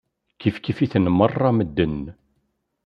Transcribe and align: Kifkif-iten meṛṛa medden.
Kifkif-iten 0.41 1.05
meṛṛa 1.17 1.49
medden. 1.57 1.99